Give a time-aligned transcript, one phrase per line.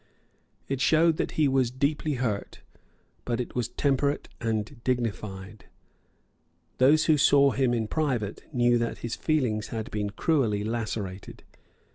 [0.67, 2.61] It showed that he was deeply hurt;
[3.23, 5.65] but it was temperate and dignified.
[6.79, 11.43] Those who saw him in private knew that his feelings had been cruelly lacerated.